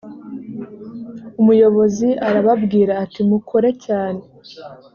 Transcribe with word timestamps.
umuyobozi 1.41 2.09
arababwira 2.27 2.93
ati 3.03 3.19
mukore 3.29 3.69
cyane 3.85 4.21